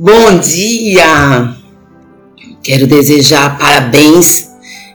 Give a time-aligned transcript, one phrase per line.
[0.00, 1.56] Bom dia!
[2.62, 4.48] Quero desejar parabéns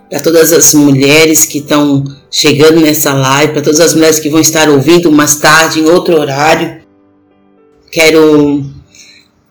[0.10, 4.40] para todas as mulheres que estão chegando nessa live, para todas as mulheres que vão
[4.40, 6.82] estar ouvindo mais tarde, em outro horário.
[7.92, 8.64] Quero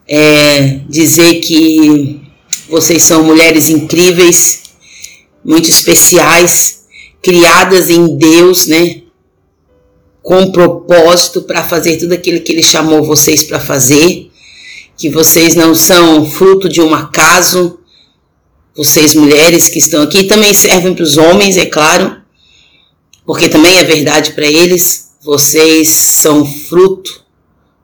[0.08, 2.22] é, dizer que
[2.70, 4.62] vocês são mulheres incríveis,
[5.44, 6.84] muito especiais,
[7.22, 9.01] criadas em Deus, né?
[10.22, 14.30] Com propósito para fazer tudo aquilo que Ele chamou vocês para fazer
[14.96, 17.80] que vocês não são fruto de um acaso,
[18.76, 22.22] vocês mulheres que estão aqui também servem para os homens, é claro,
[23.26, 27.24] porque também é verdade para eles, vocês são fruto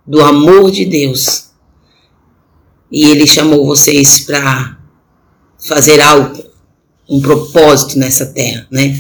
[0.07, 1.49] do amor de Deus.
[2.91, 4.79] E Ele chamou vocês para
[5.69, 6.43] fazer algo,
[7.09, 8.97] um propósito nessa terra, né?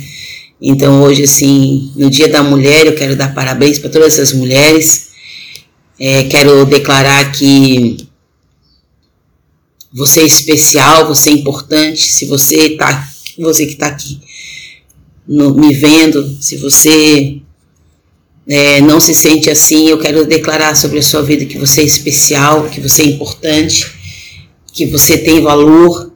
[0.60, 5.08] Então hoje, assim, no Dia da Mulher, eu quero dar parabéns para todas essas mulheres
[5.98, 8.06] é, quero declarar que
[9.92, 12.12] você é especial, você é importante.
[12.12, 14.20] Se você tá, você que está aqui
[15.26, 17.40] no, me vendo, se você
[18.46, 21.84] é, não se sente assim, eu quero declarar sobre a sua vida que você é
[21.84, 23.90] especial, que você é importante,
[24.72, 26.07] que você tem valor.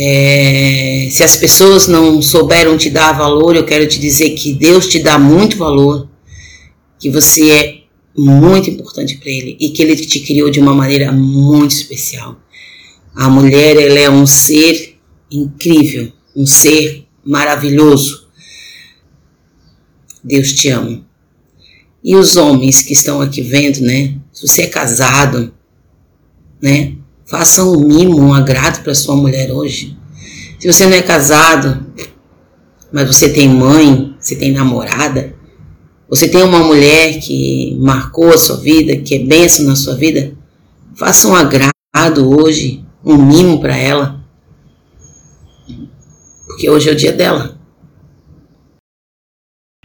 [0.00, 4.86] É, se as pessoas não souberam te dar valor, eu quero te dizer que Deus
[4.86, 6.08] te dá muito valor,
[7.00, 7.78] que você é
[8.16, 12.40] muito importante para ele e que ele te criou de uma maneira muito especial.
[13.12, 15.00] A mulher, ela é um ser
[15.32, 18.28] incrível, um ser maravilhoso.
[20.22, 21.04] Deus te ama.
[22.04, 24.16] E os homens que estão aqui vendo, né?
[24.32, 25.52] Se você é casado,
[26.62, 26.97] né?
[27.28, 29.96] Faça um mimo, um agrado para sua mulher hoje.
[30.58, 31.86] Se você não é casado,
[32.90, 35.34] mas você tem mãe, você tem namorada,
[36.08, 40.32] você tem uma mulher que marcou a sua vida, que é benção na sua vida?
[40.96, 44.24] Faça um agrado hoje, um mimo para ela.
[46.46, 47.57] Porque hoje é o dia dela.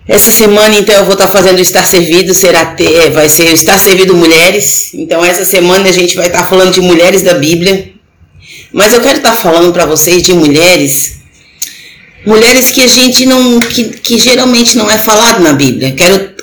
[0.07, 3.53] Essa semana, então, eu vou estar fazendo o Estar Servido, será ter, vai ser o
[3.53, 4.93] Estar Servido Mulheres.
[4.93, 7.93] Então, essa semana a gente vai estar falando de mulheres da Bíblia.
[8.71, 11.23] Mas eu quero estar falando para vocês de mulheres
[12.25, 15.91] mulheres que a gente não que, que geralmente não é falado na Bíblia.
[15.91, 16.33] Quero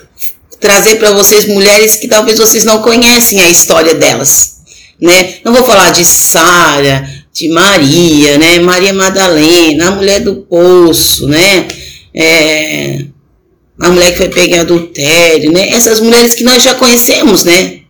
[0.61, 4.57] trazer para vocês mulheres que talvez vocês não conhecem a história delas,
[5.01, 5.37] né?
[5.45, 8.59] Não vou falar de Sara, de Maria, né?
[8.59, 11.67] Maria Madalena, a mulher do poço, né?
[12.13, 13.05] É,
[13.81, 15.71] a mulher que foi pegar em adultério, né?
[15.71, 17.81] Essas mulheres que nós já conhecemos, né?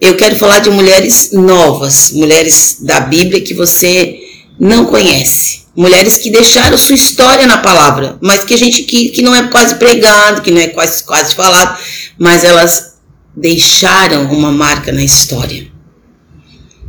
[0.00, 4.18] Eu quero falar de mulheres novas, mulheres da Bíblia que você
[4.58, 9.22] não conhece mulheres que deixaram sua história na palavra, mas que a gente que, que
[9.22, 11.78] não é quase pregado, que não é quase, quase falado,
[12.18, 12.94] mas elas
[13.34, 15.70] deixaram uma marca na história.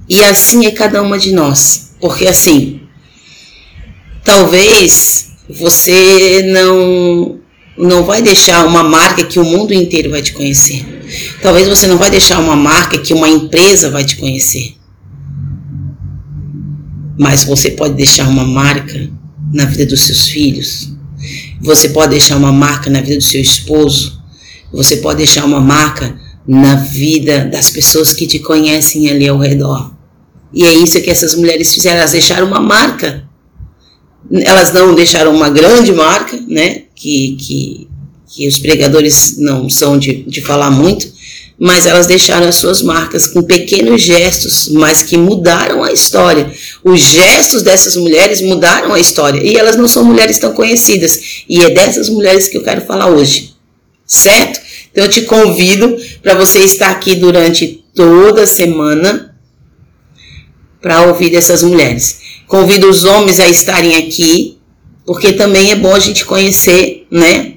[0.07, 2.81] E assim é cada uma de nós, porque assim,
[4.23, 7.39] talvez você não
[7.75, 10.85] não vai deixar uma marca que o mundo inteiro vai te conhecer.
[11.41, 14.75] Talvez você não vai deixar uma marca que uma empresa vai te conhecer
[17.17, 19.09] mas você pode deixar uma marca
[19.53, 20.91] na vida dos seus filhos.
[21.61, 24.21] Você pode deixar uma marca na vida do seu esposo.
[24.71, 29.93] Você pode deixar uma marca na vida das pessoas que te conhecem ali ao redor.
[30.53, 33.23] E é isso que essas mulheres fizeram, elas deixaram uma marca.
[34.31, 36.83] Elas não deixaram uma grande marca, né?
[36.95, 37.87] Que, que,
[38.27, 41.11] que os pregadores não são de, de falar muito,
[41.59, 46.51] mas elas deixaram as suas marcas com pequenos gestos, mas que mudaram a história.
[46.83, 51.43] Os gestos dessas mulheres mudaram a história e elas não são mulheres tão conhecidas.
[51.47, 53.53] E é dessas mulheres que eu quero falar hoje,
[54.05, 54.59] certo?
[54.91, 59.32] Então eu te convido para você estar aqui durante toda a semana
[60.83, 62.19] para ouvir dessas mulheres.
[62.45, 64.57] Convido os homens a estarem aqui,
[65.05, 67.53] porque também é bom a gente conhecer, né?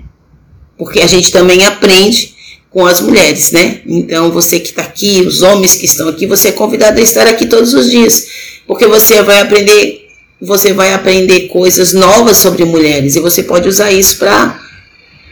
[0.78, 2.37] Porque a gente também aprende
[2.70, 3.81] com as mulheres, né?
[3.84, 7.26] Então, você que está aqui, os homens que estão aqui, você é convidado a estar
[7.26, 8.28] aqui todos os dias,
[8.64, 10.06] porque você vai aprender,
[10.40, 14.61] você vai aprender coisas novas sobre mulheres e você pode usar isso para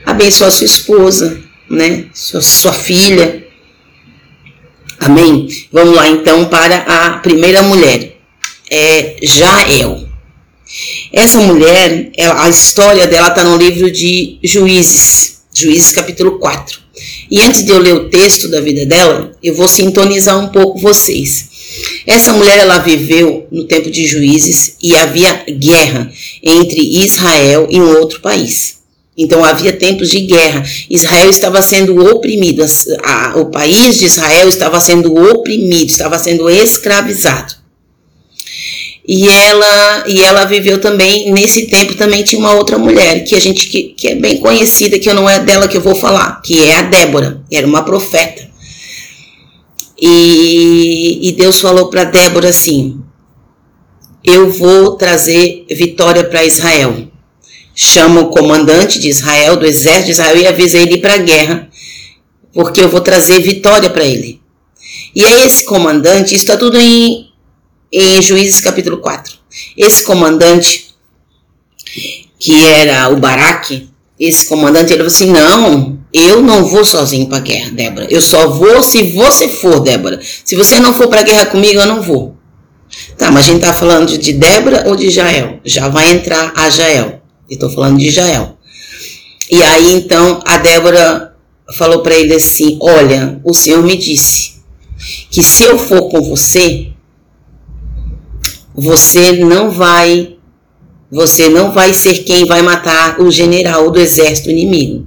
[0.05, 2.07] abençoar sua esposa, né?
[2.13, 3.44] Sua, sua filha.
[5.05, 5.49] Amém?
[5.71, 8.17] Vamos lá então para a primeira mulher,
[8.71, 10.09] é Jael.
[11.13, 16.81] Essa mulher, ela, a história dela está no livro de Juízes, Juízes capítulo 4.
[17.31, 20.81] E antes de eu ler o texto da vida dela, eu vou sintonizar um pouco
[20.81, 21.51] vocês.
[22.07, 26.11] Essa mulher ela viveu no tempo de juízes e havia guerra
[26.43, 28.79] entre Israel e um outro país.
[29.17, 30.65] Então havia tempos de guerra.
[30.91, 32.65] Israel estava sendo oprimido,
[33.05, 37.55] a, o país de Israel estava sendo oprimido, estava sendo escravizado.
[39.07, 43.41] E ela, e ela viveu também, nesse tempo também tinha uma outra mulher, que a
[43.41, 46.59] gente que, que é bem conhecida, que não é dela que eu vou falar, que
[46.59, 48.49] é a Débora, era uma profeta.
[50.01, 53.01] E, e Deus falou para Débora assim:
[54.25, 57.09] Eu vou trazer vitória para Israel.
[57.75, 61.69] Chama o comandante de Israel, do exército de Israel, e avisa ele para a guerra,
[62.53, 64.41] porque eu vou trazer vitória para ele.
[65.15, 67.35] E aí, esse comandante, isso está tudo em
[67.95, 69.35] em Juízes capítulo 4.
[69.77, 70.95] Esse comandante,
[72.41, 73.89] que era o Baraque,
[74.19, 78.07] esse comandante, ele falou assim: Não, eu não vou sozinho para a guerra, Débora.
[78.11, 80.21] Eu só vou se você for, Débora.
[80.45, 82.37] Se você não for para a guerra comigo, eu não vou.
[83.17, 85.61] Tá, mas a gente tá falando de Débora ou de Jael?
[85.65, 87.23] Já vai entrar a Jael.
[87.59, 88.59] Tô falando de Jael.
[89.51, 91.35] E aí então a Débora
[91.77, 94.55] falou para ele assim: Olha, o Senhor me disse
[95.31, 96.93] que se eu for com você,
[98.75, 100.37] você não vai
[101.11, 105.07] você não vai ser quem vai matar o general do exército inimigo.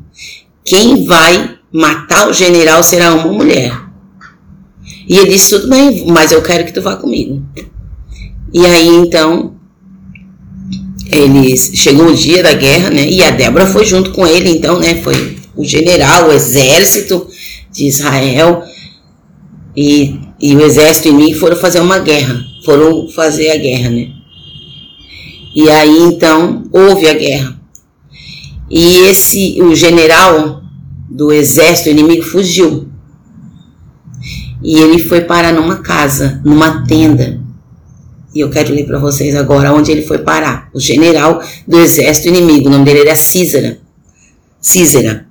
[0.64, 3.78] Quem vai matar o general será uma mulher.
[5.08, 7.44] E ele disse: Tudo bem, mas eu quero que tu vá comigo.
[8.54, 9.57] E aí então,
[11.12, 13.08] eles chegou o dia da guerra, né?
[13.10, 15.02] E a Débora foi junto com ele, então, né?
[15.02, 17.28] Foi o general, o exército
[17.72, 18.64] de Israel
[19.76, 24.10] e, e o exército inimigo foram fazer uma guerra foram fazer a guerra, né?
[25.56, 27.58] E aí então houve a guerra.
[28.70, 30.62] E esse o general
[31.10, 32.90] do exército inimigo fugiu.
[34.62, 37.40] E ele foi parar numa casa, numa tenda.
[38.34, 40.70] E eu quero ler para vocês agora onde ele foi parar.
[40.74, 43.80] O general do exército inimigo, o nome dele era Císara.
[44.62, 45.28] Císara.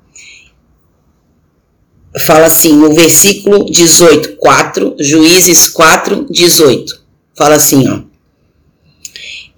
[2.18, 7.06] Fala assim no versículo 18, 4, Juízes 4, 18
[7.36, 8.00] fala assim, ó.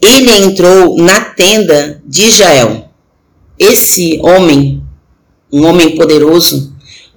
[0.01, 2.91] Ele entrou na tenda de Jael.
[3.59, 4.83] Esse homem,
[5.53, 6.68] um homem poderoso,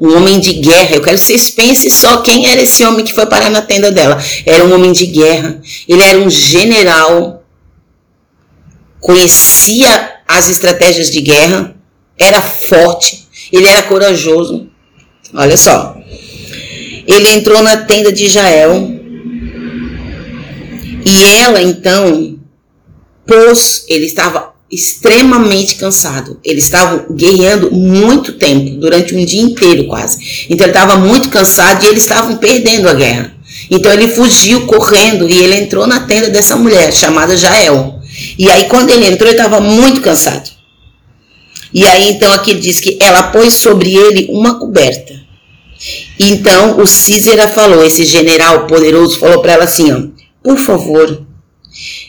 [0.01, 0.95] um homem de guerra.
[0.95, 3.91] Eu quero que vocês pensem só quem era esse homem que foi parar na tenda
[3.91, 4.21] dela.
[4.45, 5.61] Era um homem de guerra.
[5.87, 7.45] Ele era um general.
[8.99, 11.75] Conhecia as estratégias de guerra.
[12.17, 13.27] Era forte.
[13.51, 14.67] Ele era corajoso.
[15.35, 15.95] Olha só.
[17.07, 18.99] Ele entrou na tenda de Jael
[21.05, 22.39] e ela então
[23.25, 26.39] pôs, ele estava extremamente cansado.
[26.43, 30.45] Eles estavam guerreando muito tempo, durante um dia inteiro quase.
[30.49, 33.35] Então ele estava muito cansado e eles estavam perdendo a guerra.
[33.69, 37.99] Então ele fugiu correndo e ele entrou na tenda dessa mulher chamada Jael.
[38.37, 40.49] E aí quando ele entrou, ele estava muito cansado.
[41.73, 45.19] E aí então aqui ele diz que ela pôs sobre ele uma coberta.
[46.17, 50.03] Então o Císera falou, esse general poderoso falou para ela assim, ó,
[50.43, 51.25] por favor,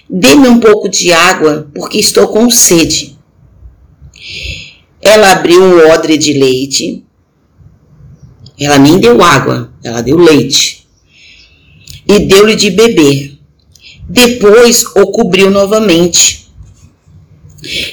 [0.09, 3.17] dê-me um pouco de água, porque estou com sede.
[5.01, 7.05] Ela abriu um odre de leite.
[8.59, 10.87] Ela nem deu água, ela deu leite.
[12.07, 13.39] E deu-lhe de beber.
[14.09, 16.49] Depois o cobriu novamente.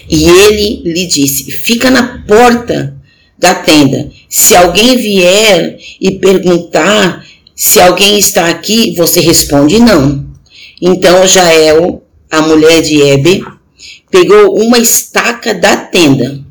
[0.10, 3.00] E ele lhe disse: Fica na porta
[3.38, 4.12] da tenda.
[4.28, 10.29] Se alguém vier e perguntar se alguém está aqui, você responde não.
[10.82, 13.44] Então Jael, a mulher de Ebe,
[14.10, 16.44] pegou uma estaca da tenda,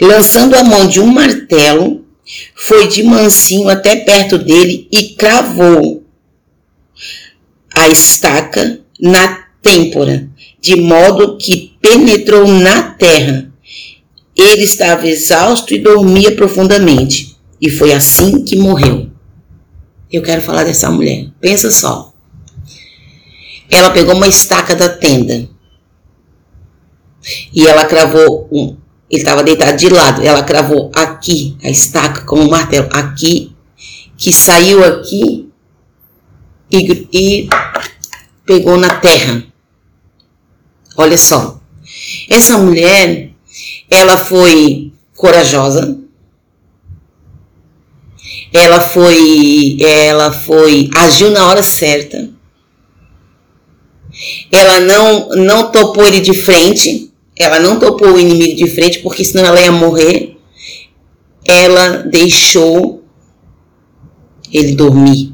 [0.00, 2.04] lançando a mão de um martelo,
[2.54, 6.04] foi de mansinho até perto dele e cravou
[7.74, 10.28] a estaca na têmpora,
[10.60, 13.50] de modo que penetrou na terra.
[14.36, 19.10] Ele estava exausto e dormia profundamente, e foi assim que morreu.
[20.10, 21.28] Eu quero falar dessa mulher.
[21.40, 22.09] Pensa só.
[23.70, 25.48] Ela pegou uma estaca da tenda
[27.54, 28.76] e ela cravou um.
[29.08, 30.22] Ele estava deitado de lado.
[30.22, 33.54] Ela cravou aqui a estaca com o martelo aqui,
[34.16, 35.48] que saiu aqui
[36.70, 37.48] e, e
[38.44, 39.44] pegou na terra.
[40.96, 41.60] Olha só.
[42.28, 43.30] Essa mulher,
[43.88, 45.98] ela foi corajosa.
[48.52, 52.39] Ela foi, ela foi, agiu na hora certa
[54.50, 59.24] ela não, não topou ele de frente, ela não topou o inimigo de frente, porque
[59.24, 60.36] senão ela ia morrer.
[61.46, 63.02] Ela deixou
[64.52, 65.32] ele dormir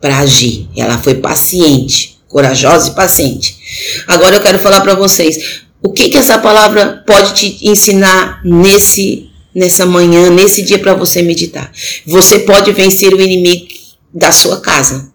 [0.00, 0.68] para agir.
[0.76, 3.58] Ela foi paciente, corajosa e paciente.
[4.06, 9.28] Agora eu quero falar para vocês, O que que essa palavra pode te ensinar nesse
[9.52, 11.72] nessa manhã, nesse dia para você meditar?
[12.06, 13.66] Você pode vencer o inimigo
[14.12, 15.12] da sua casa,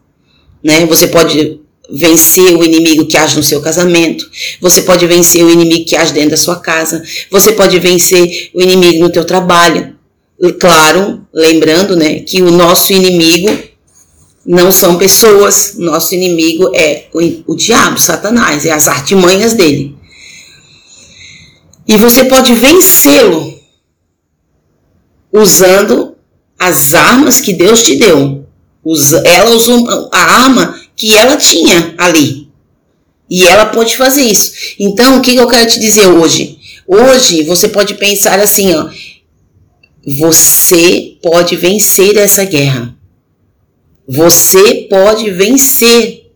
[0.63, 0.85] né?
[0.87, 4.29] Você pode vencer o inimigo que age no seu casamento,
[4.61, 8.61] você pode vencer o inimigo que age dentro da sua casa, você pode vencer o
[8.61, 9.95] inimigo no teu trabalho.
[10.59, 13.57] Claro, lembrando, né, que o nosso inimigo
[14.45, 19.95] não são pessoas, nosso inimigo é o, o diabo, Satanás, é as artimanhas dele.
[21.87, 23.59] E você pode vencê-lo
[25.31, 26.15] usando
[26.57, 28.45] as armas que Deus te deu.
[29.25, 32.47] Ela usou a arma que ela tinha ali.
[33.29, 34.51] E ela pode fazer isso.
[34.79, 36.57] Então, o que eu quero te dizer hoje?
[36.87, 38.89] Hoje você pode pensar assim, ó.
[40.05, 42.95] Você pode vencer essa guerra.
[44.07, 46.31] Você pode vencer.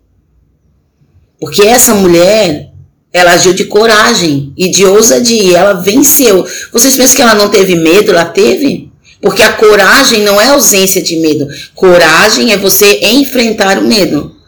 [1.39, 2.71] Porque essa mulher,
[3.13, 6.45] ela agiu de coragem e de ousadia, ela venceu.
[6.73, 8.11] Vocês pensam que ela não teve medo?
[8.11, 8.91] Ela teve?
[9.21, 11.47] Porque a coragem não é ausência de medo.
[11.75, 14.38] Coragem é você enfrentar o medo.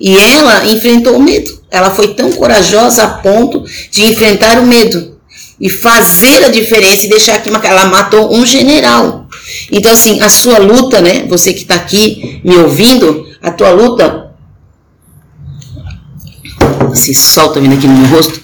[0.00, 1.60] E ela enfrentou o medo.
[1.70, 5.16] Ela foi tão corajosa a ponto de enfrentar o medo
[5.60, 9.26] e fazer a diferença e deixar que ela matou um general.
[9.72, 11.24] Então, assim, a sua luta, né?
[11.28, 14.30] Você que está aqui me ouvindo, a tua luta.
[16.92, 18.40] Esse sol tá vindo aqui no meu rosto.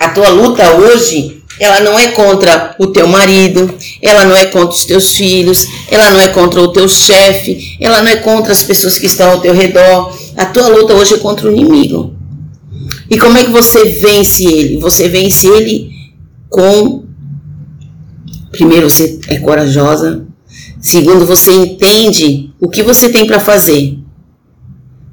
[0.00, 4.74] A tua luta hoje, ela não é contra o teu marido, ela não é contra
[4.74, 8.62] os teus filhos, ela não é contra o teu chefe, ela não é contra as
[8.62, 10.16] pessoas que estão ao teu redor.
[10.36, 12.14] A tua luta hoje é contra o inimigo.
[13.10, 14.78] E como é que você vence ele?
[14.78, 15.90] Você vence ele
[16.48, 17.04] com.
[18.50, 20.26] Primeiro, você é corajosa,
[20.84, 23.98] Segundo, você entende o que você tem para fazer.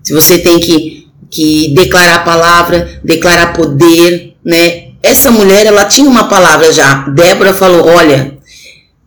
[0.03, 4.89] Se você tem que, que declarar a palavra, declarar poder, né?
[5.01, 7.07] Essa mulher, ela tinha uma palavra já.
[7.07, 8.37] Débora falou: olha,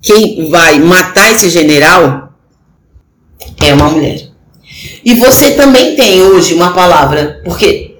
[0.00, 2.32] quem vai matar esse general
[3.62, 4.30] é uma mulher.
[5.04, 7.96] E você também tem hoje uma palavra, porque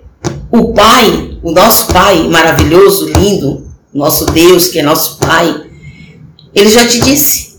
[0.50, 5.62] o Pai, o nosso Pai maravilhoso, lindo, nosso Deus, que é nosso Pai,
[6.55, 7.55] ele já te disse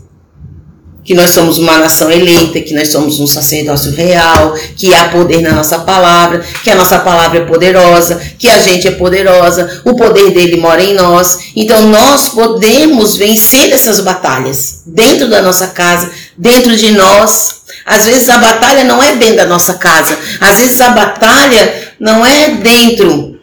[1.06, 5.40] que nós somos uma nação eleita, que nós somos um sacerdócio real, que há poder
[5.40, 9.94] na nossa palavra, que a nossa palavra é poderosa, que a gente é poderosa, o
[9.94, 11.52] poder dele mora em nós.
[11.54, 17.55] Então nós podemos vencer essas batalhas dentro da nossa casa, dentro de nós.
[17.86, 22.26] Às vezes a batalha não é dentro da nossa casa, às vezes a batalha não
[22.26, 23.36] é dentro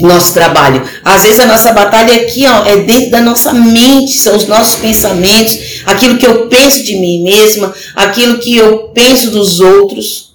[0.00, 0.82] nosso trabalho.
[1.04, 4.80] Às vezes a nossa batalha aqui ó, é dentro da nossa mente, são os nossos
[4.80, 10.34] pensamentos, aquilo que eu penso de mim mesma, aquilo que eu penso dos outros.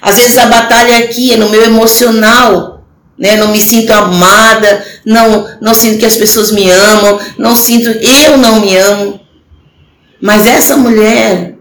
[0.00, 2.84] Às vezes a batalha aqui é no meu emocional,
[3.18, 3.36] né?
[3.36, 8.36] Não me sinto amada, não não sinto que as pessoas me amam, não sinto eu
[8.36, 9.20] não me amo.
[10.20, 11.51] Mas essa mulher,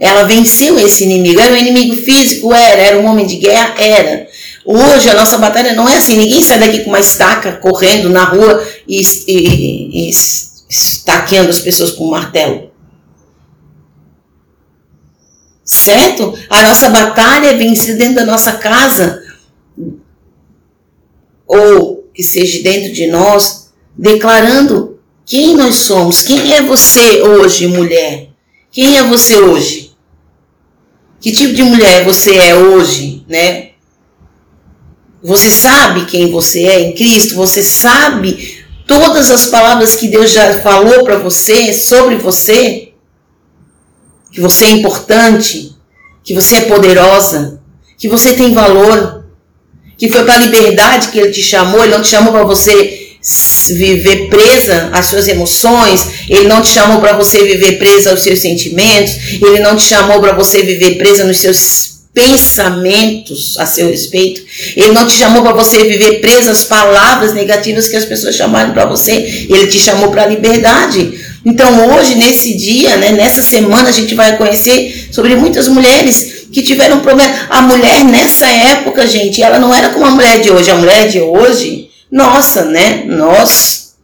[0.00, 1.38] ela venceu esse inimigo.
[1.38, 2.52] Era um inimigo físico?
[2.52, 2.80] Era.
[2.80, 3.74] Era um homem de guerra?
[3.78, 4.26] Era.
[4.64, 8.24] Hoje a nossa batalha não é assim, ninguém sai daqui com uma estaca correndo na
[8.24, 10.10] rua e, e, e
[10.68, 12.70] estaqueando as pessoas com um martelo.
[15.64, 16.34] Certo?
[16.48, 19.22] A nossa batalha é vencida dentro da nossa casa,
[21.46, 26.22] ou que seja dentro de nós, declarando quem nós somos.
[26.22, 28.28] Quem é você hoje, mulher?
[28.70, 29.79] Quem é você hoje?
[31.20, 33.70] Que tipo de mulher você é hoje, né?
[35.22, 37.34] Você sabe quem você é em Cristo?
[37.34, 42.92] Você sabe todas as palavras que Deus já falou para você sobre você?
[44.32, 45.76] Que você é importante,
[46.24, 47.60] que você é poderosa,
[47.98, 49.26] que você tem valor,
[49.98, 52.99] que foi para a liberdade que Ele te chamou, Ele não te chamou para você
[53.68, 58.38] viver presa às suas emoções, ele não te chamou para você viver presa aos seus
[58.38, 64.42] sentimentos, ele não te chamou para você viver presa nos seus pensamentos a seu respeito.
[64.76, 68.72] Ele não te chamou para você viver preso às palavras negativas que as pessoas chamaram
[68.72, 69.46] para você.
[69.48, 71.20] Ele te chamou para a liberdade.
[71.44, 76.62] Então hoje, nesse dia, né, nessa semana, a gente vai conhecer sobre muitas mulheres que
[76.62, 77.32] tiveram problema.
[77.48, 80.70] A mulher nessa época, gente, ela não era como a mulher de hoje.
[80.70, 83.04] A mulher de hoje, nossa, né?
[83.04, 83.94] Nós.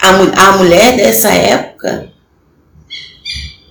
[0.00, 0.10] A,
[0.48, 2.12] a mulher dessa época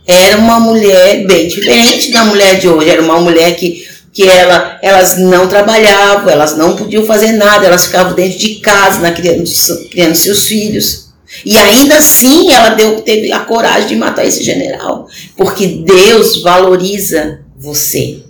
[0.07, 2.89] era uma mulher bem diferente da mulher de hoje.
[2.89, 7.85] Era uma mulher que, que ela, elas não trabalhavam, elas não podiam fazer nada, elas
[7.85, 9.43] ficavam dentro de casa, na, criando,
[9.89, 11.05] criando seus filhos.
[11.43, 15.07] E ainda assim ela deu, teve a coragem de matar esse general.
[15.35, 18.23] Porque Deus valoriza você.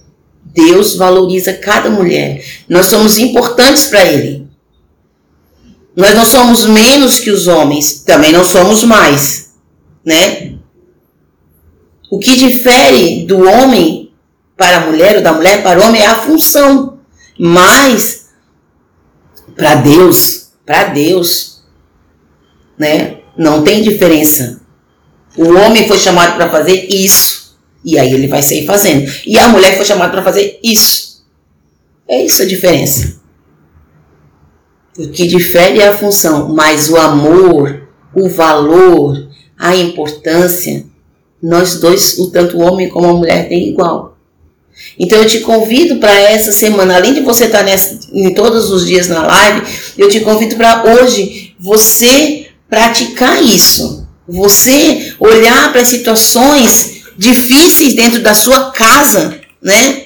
[0.55, 2.43] Deus valoriza cada mulher.
[2.69, 4.47] Nós somos importantes para Ele.
[5.93, 9.53] Nós não somos menos que os homens, também não somos mais,
[10.03, 10.55] né?
[12.09, 14.13] O que difere do homem
[14.55, 16.99] para a mulher ou da mulher para o homem é a função.
[17.37, 18.27] Mas
[19.55, 21.63] para Deus, para Deus,
[22.77, 23.17] né?
[23.37, 24.61] Não tem diferença.
[25.37, 27.44] O homem foi chamado para fazer isso.
[27.85, 29.09] E aí ele vai sair fazendo.
[29.27, 31.23] E a mulher foi chamada para fazer isso.
[32.07, 33.21] É isso a diferença.
[34.97, 40.85] O que difere é a função, mas o amor, o valor, a importância,
[41.41, 44.17] nós dois, o tanto o homem como a mulher, tem igual.
[44.97, 48.85] Então eu te convido para essa semana, além de você estar nessa, em todos os
[48.85, 49.61] dias na live,
[49.97, 54.07] eu te convido para hoje você praticar isso.
[54.27, 60.03] Você olhar para situações difíceis dentro da sua casa, né?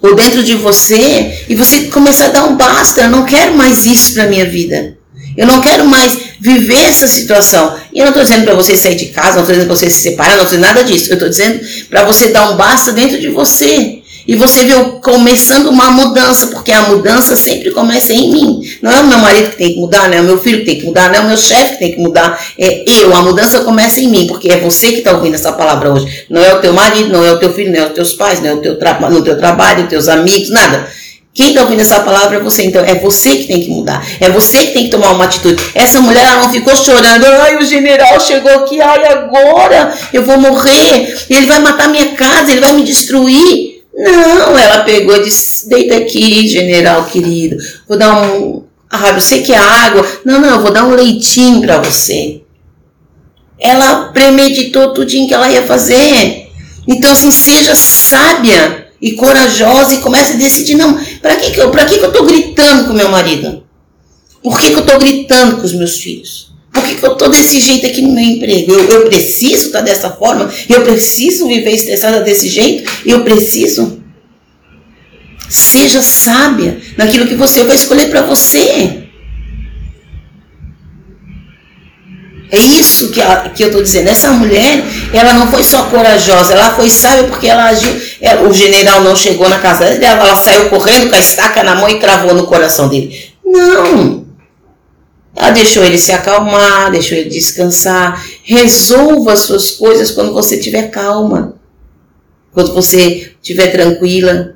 [0.00, 3.02] Ou dentro de você e você começar a dar um basta.
[3.02, 4.96] Eu não quero mais isso para minha vida.
[5.36, 7.76] Eu não quero mais viver essa situação.
[7.92, 9.90] E eu não estou dizendo para você sair de casa, não estou dizendo para você
[9.90, 11.10] se separar, não estou dizendo nada disso.
[11.10, 14.02] Eu estou dizendo para você dar um basta dentro de você.
[14.26, 18.60] E você viu começando uma mudança, porque a mudança sempre começa em mim.
[18.80, 20.64] Não é o meu marido que tem que mudar, não é o meu filho que
[20.64, 22.42] tem que mudar, não é o meu chefe que tem que mudar.
[22.58, 23.14] É eu.
[23.14, 26.26] A mudança começa em mim, porque é você que está ouvindo essa palavra hoje.
[26.30, 28.40] Não é o teu marido, não é o teu filho, não é os teus pais,
[28.40, 28.78] não é o teu
[29.10, 30.88] no teu trabalho, os teus amigos, nada.
[31.34, 34.30] Quem está ouvindo essa palavra é você, então é você que tem que mudar, é
[34.30, 35.60] você que tem que tomar uma atitude.
[35.74, 40.38] Essa mulher ela não ficou chorando, ai, o general chegou aqui, ai, agora eu vou
[40.38, 43.73] morrer, ele vai matar minha casa, ele vai me destruir.
[43.96, 47.56] Não, ela pegou e disse: deita aqui, general querido,
[47.88, 48.64] vou dar um.
[48.90, 50.06] Ah, você quer água?
[50.24, 52.42] Não, não, vou dar um leitinho para você.
[53.58, 56.48] Ela premeditou tudinho que ela ia fazer.
[56.86, 61.70] Então, assim, seja sábia e corajosa e comece a decidir, não, para que, que, eu,
[61.70, 63.64] que, que eu estou gritando com meu marido?
[64.42, 66.53] Por que, que eu estou gritando com os meus filhos?
[66.74, 68.72] Por que, que eu estou desse jeito aqui no meu emprego?
[68.72, 70.50] Eu, eu preciso estar tá dessa forma?
[70.68, 72.90] Eu preciso viver estressada desse jeito?
[73.06, 74.02] Eu preciso?
[75.48, 79.04] Seja sábia naquilo que você vai escolher para você.
[82.50, 83.20] É isso que,
[83.54, 84.08] que eu estou dizendo.
[84.08, 87.90] Essa mulher, ela não foi só corajosa, ela foi sábia porque ela agiu.
[88.20, 91.62] Ela, é, o general não chegou na casa dela, ela saiu correndo com a estaca
[91.62, 93.32] na mão e cravou no coração dele.
[93.44, 94.23] Não!
[95.36, 98.24] Ela deixou ele se acalmar, deixou ele descansar.
[98.42, 101.56] Resolva as suas coisas quando você estiver calma.
[102.52, 104.54] Quando você estiver tranquila.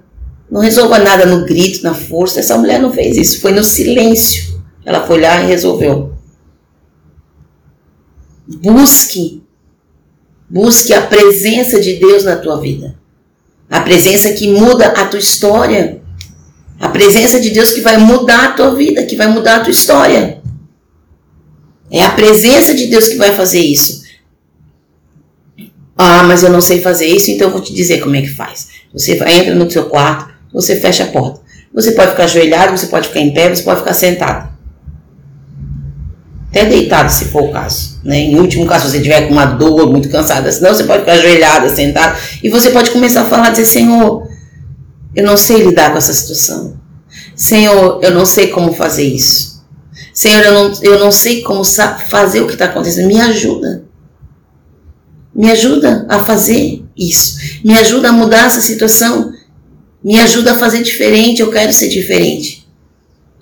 [0.50, 2.40] Não resolva nada no grito, na força.
[2.40, 4.58] Essa mulher não fez isso, foi no silêncio.
[4.84, 6.14] Ela foi lá e resolveu.
[8.46, 9.42] Busque,
[10.48, 12.96] busque a presença de Deus na tua vida.
[13.68, 16.00] A presença que muda a tua história.
[16.80, 19.72] A presença de Deus que vai mudar a tua vida, que vai mudar a tua
[19.72, 20.37] história.
[21.90, 24.02] É a presença de Deus que vai fazer isso.
[25.96, 28.28] Ah, mas eu não sei fazer isso, então eu vou te dizer como é que
[28.28, 28.68] faz.
[28.92, 31.40] Você entra no seu quarto, você fecha a porta.
[31.74, 34.58] Você pode ficar ajoelhado, você pode ficar em pé, você pode ficar sentado
[36.50, 38.00] até deitado, se for o caso.
[38.02, 38.18] Né?
[38.18, 41.12] Em último caso, se você tiver com uma dor muito cansada, senão você pode ficar
[41.12, 44.28] ajoelhada, sentado, e você pode começar a falar, dizer, Senhor,
[45.14, 46.76] eu não sei lidar com essa situação.
[47.36, 49.47] Senhor, eu não sei como fazer isso.
[50.18, 53.06] Senhor, eu não, eu não sei como fazer o que está acontecendo.
[53.06, 53.84] Me ajuda.
[55.32, 57.38] Me ajuda a fazer isso.
[57.64, 59.32] Me ajuda a mudar essa situação.
[60.02, 61.40] Me ajuda a fazer diferente.
[61.40, 62.68] Eu quero ser diferente.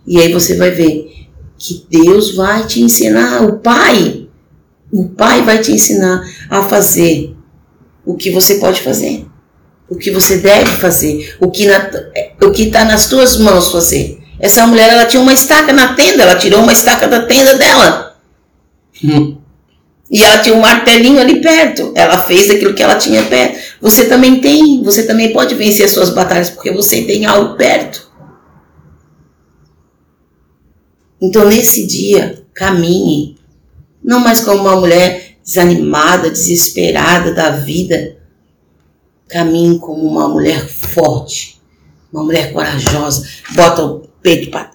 [0.07, 4.29] E aí você vai ver que Deus vai te ensinar, o Pai,
[4.93, 7.35] o Pai vai te ensinar a fazer
[8.05, 9.25] o que você pode fazer,
[9.89, 11.65] o que você deve fazer, o que
[12.65, 14.26] está nas tuas mãos fazer.
[14.38, 18.16] Essa mulher ela tinha uma estaca na tenda, ela tirou uma estaca da tenda dela.
[19.03, 19.38] Hum.
[20.11, 21.92] E ela tinha um martelinho ali perto.
[21.94, 23.59] Ela fez aquilo que ela tinha perto.
[23.81, 28.07] Você também tem, você também pode vencer as suas batalhas porque você tem algo perto.
[31.20, 33.37] Então, nesse dia, caminhe,
[34.05, 38.16] não mais como uma mulher desanimada, desesperada da vida.
[39.29, 41.61] Caminhe como uma mulher forte,
[42.12, 43.27] uma mulher corajosa.
[43.55, 44.71] Bota o peito para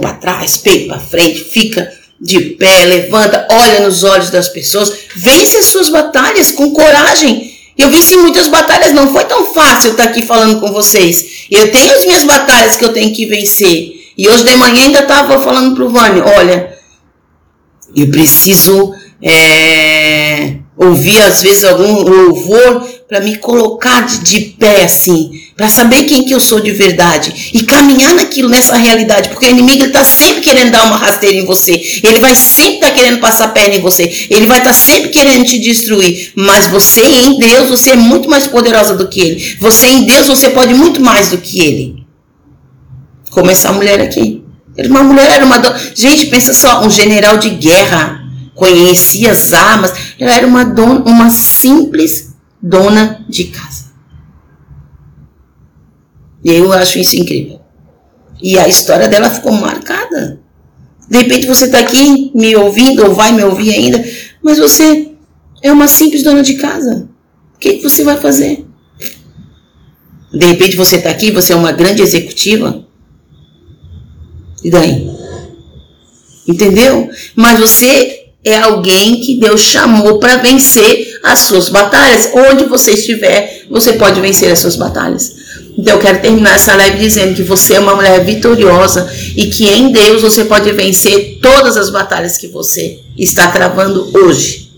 [0.00, 5.58] para trás, peito para frente, fica de pé, levanta, olha nos olhos das pessoas, vence
[5.58, 7.54] as suas batalhas com coragem.
[7.76, 11.46] Eu venci muitas batalhas, não foi tão fácil estar aqui falando com vocês.
[11.50, 13.92] Eu tenho as minhas batalhas que eu tenho que vencer.
[14.16, 16.74] E hoje de manhã ainda estava falando para o Vânia, olha,
[17.94, 20.25] eu preciso é,
[20.76, 26.24] ouvir às vezes algum louvor para me colocar de, de pé assim, para saber quem
[26.24, 30.42] que eu sou de verdade e caminhar naquilo, nessa realidade, porque o inimigo está sempre
[30.42, 33.80] querendo dar uma rasteira em você, ele vai sempre estar tá querendo passar perna em
[33.80, 37.96] você, ele vai estar tá sempre querendo te destruir, mas você em Deus, você é
[37.96, 41.60] muito mais poderosa do que ele, você em Deus, você pode muito mais do que
[41.64, 42.06] ele.
[43.30, 44.42] Como essa mulher aqui.
[44.78, 45.62] Uma mulher, era uma.
[45.94, 48.25] Gente, pensa só, um general de guerra
[48.56, 53.92] conhecia as armas, ela era uma, dona, uma simples dona de casa.
[56.42, 57.60] E eu acho isso incrível.
[58.42, 60.40] E a história dela ficou marcada.
[61.08, 64.04] De repente você está aqui me ouvindo, ou vai me ouvir ainda,
[64.42, 65.12] mas você
[65.62, 67.08] é uma simples dona de casa.
[67.54, 68.66] O que, você vai fazer?
[70.32, 72.84] De repente você está aqui, você é uma grande executiva.
[74.62, 75.08] E daí?
[76.46, 77.08] Entendeu?
[77.34, 78.15] Mas você
[78.46, 82.30] é alguém que Deus chamou para vencer as suas batalhas.
[82.32, 85.34] Onde você estiver, você pode vencer as suas batalhas.
[85.76, 89.68] Então eu quero terminar essa live dizendo que você é uma mulher vitoriosa e que
[89.68, 94.70] em Deus você pode vencer todas as batalhas que você está travando hoje.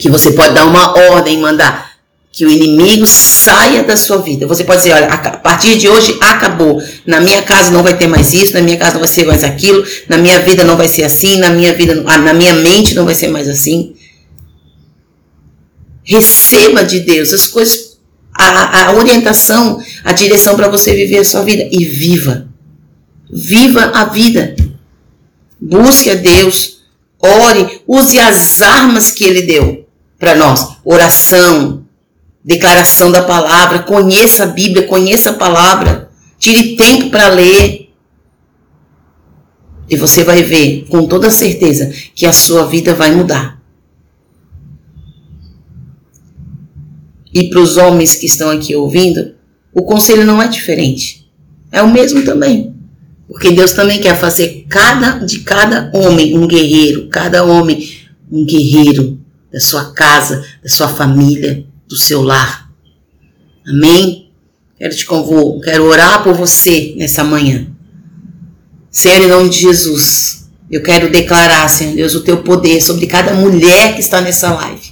[0.00, 1.91] Que você pode dar uma ordem, mandar
[2.32, 4.46] que o inimigo saia da sua vida.
[4.46, 6.82] Você pode dizer, olha, a partir de hoje acabou.
[7.06, 9.44] Na minha casa não vai ter mais isso, na minha casa não vai ser mais
[9.44, 12.94] aquilo, na minha vida não vai ser assim, na minha vida, ah, na minha mente
[12.94, 13.94] não vai ser mais assim.
[16.02, 17.98] Receba de Deus as coisas,
[18.34, 22.48] a, a orientação, a direção para você viver a sua vida e viva.
[23.30, 24.56] Viva a vida.
[25.60, 26.78] Busque a Deus,
[27.20, 29.86] ore, use as armas que Ele deu
[30.18, 31.81] para nós: oração,
[32.44, 37.90] declaração da palavra, conheça a Bíblia, conheça a palavra, tire tempo para ler.
[39.88, 43.60] E você vai ver com toda certeza que a sua vida vai mudar.
[47.32, 49.34] E para os homens que estão aqui ouvindo,
[49.72, 51.30] o conselho não é diferente.
[51.70, 52.74] É o mesmo também.
[53.26, 57.88] Porque Deus também quer fazer cada de cada homem um guerreiro, cada homem
[58.30, 59.18] um guerreiro
[59.50, 62.70] da sua casa, da sua família, do seu lar.
[63.68, 64.30] Amém?
[64.78, 67.66] Quero te convocar, quero orar por você nessa manhã.
[68.90, 73.34] Senhor, em nome de Jesus, eu quero declarar, Senhor Deus, o teu poder sobre cada
[73.34, 74.90] mulher que está nessa live.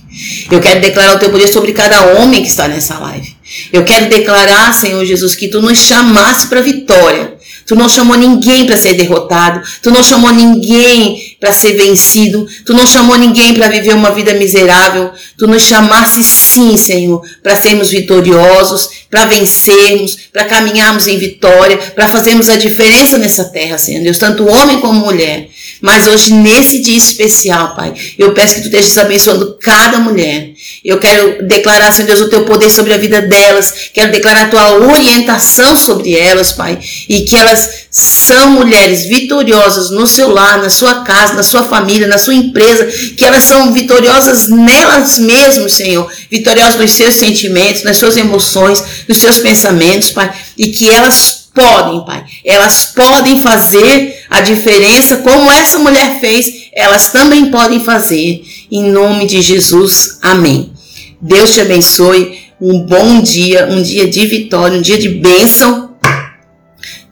[0.50, 3.34] Eu quero declarar o teu poder sobre cada homem que está nessa live.
[3.72, 7.38] Eu quero declarar, Senhor Jesus, que tu nos chamasse para vitória.
[7.70, 9.62] Tu não chamou ninguém para ser derrotado.
[9.80, 12.44] Tu não chamou ninguém para ser vencido.
[12.66, 15.12] Tu não chamou ninguém para viver uma vida miserável.
[15.38, 22.08] Tu nos chamasse sim, Senhor, para sermos vitoriosos, para vencermos, para caminharmos em vitória, para
[22.08, 25.48] fazermos a diferença nessa terra, Senhor Deus, tanto homem como mulher.
[25.80, 30.49] Mas hoje, nesse dia especial, Pai, eu peço que tu estejas abençoando cada mulher.
[30.84, 33.90] Eu quero declarar, Senhor Deus, o teu poder sobre a vida delas.
[33.92, 36.78] Quero declarar a tua orientação sobre elas, Pai.
[37.08, 42.06] E que elas são mulheres vitoriosas no seu lar, na sua casa, na sua família,
[42.06, 42.86] na sua empresa.
[43.16, 46.10] Que elas são vitoriosas nelas mesmas, Senhor.
[46.30, 50.32] Vitoriosas nos seus sentimentos, nas suas emoções, nos seus pensamentos, Pai.
[50.56, 52.24] E que elas Podem, Pai.
[52.44, 58.44] Elas podem fazer a diferença como essa mulher fez, elas também podem fazer.
[58.70, 60.20] Em nome de Jesus.
[60.22, 60.72] Amém.
[61.20, 62.38] Deus te abençoe.
[62.60, 65.96] Um bom dia, um dia de vitória, um dia de bênção.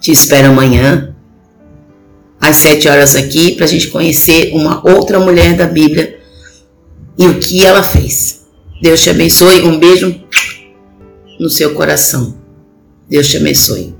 [0.01, 1.17] Te espero amanhã,
[2.41, 6.21] às sete horas aqui, para a gente conhecer uma outra mulher da Bíblia
[7.19, 8.47] e o que ela fez.
[8.81, 9.63] Deus te abençoe.
[9.63, 10.15] Um beijo
[11.41, 12.39] no seu coração.
[13.09, 13.98] Deus te abençoe.